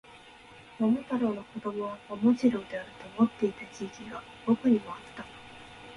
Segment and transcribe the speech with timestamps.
[0.79, 5.23] 桃太郎の子供は桃次郎であると思っていた時期が僕にもあった